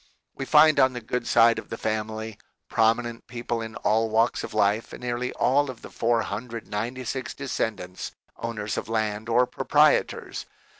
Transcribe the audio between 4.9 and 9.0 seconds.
and nearly all of the 496 descendants owners of